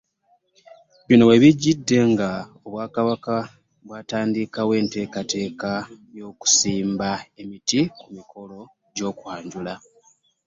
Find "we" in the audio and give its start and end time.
1.29-1.35